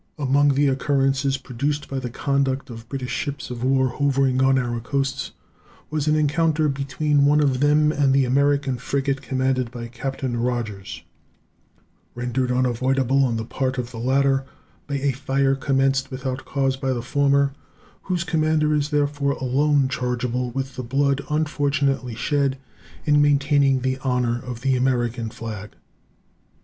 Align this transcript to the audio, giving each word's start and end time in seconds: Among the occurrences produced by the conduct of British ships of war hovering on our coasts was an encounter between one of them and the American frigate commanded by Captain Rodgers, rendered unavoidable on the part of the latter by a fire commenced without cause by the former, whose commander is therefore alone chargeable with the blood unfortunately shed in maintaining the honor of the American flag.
Among 0.17 0.55
the 0.55 0.65
occurrences 0.65 1.37
produced 1.37 1.87
by 1.87 1.99
the 1.99 2.09
conduct 2.09 2.71
of 2.71 2.89
British 2.89 3.11
ships 3.11 3.51
of 3.51 3.63
war 3.63 3.89
hovering 3.89 4.41
on 4.41 4.57
our 4.57 4.79
coasts 4.79 5.29
was 5.91 6.07
an 6.07 6.15
encounter 6.15 6.67
between 6.67 7.23
one 7.27 7.39
of 7.39 7.59
them 7.59 7.91
and 7.91 8.11
the 8.11 8.25
American 8.25 8.79
frigate 8.79 9.21
commanded 9.21 9.69
by 9.69 9.87
Captain 9.89 10.35
Rodgers, 10.37 11.03
rendered 12.15 12.51
unavoidable 12.51 13.23
on 13.23 13.37
the 13.37 13.45
part 13.45 13.77
of 13.77 13.91
the 13.91 13.99
latter 13.99 14.43
by 14.87 14.95
a 14.95 15.11
fire 15.11 15.53
commenced 15.53 16.09
without 16.09 16.45
cause 16.45 16.75
by 16.75 16.93
the 16.93 17.03
former, 17.03 17.53
whose 18.01 18.23
commander 18.23 18.73
is 18.73 18.89
therefore 18.89 19.33
alone 19.33 19.87
chargeable 19.87 20.49
with 20.49 20.77
the 20.77 20.83
blood 20.83 21.21
unfortunately 21.29 22.15
shed 22.15 22.57
in 23.05 23.21
maintaining 23.21 23.81
the 23.81 23.99
honor 23.99 24.41
of 24.43 24.61
the 24.61 24.75
American 24.75 25.29
flag. 25.29 25.73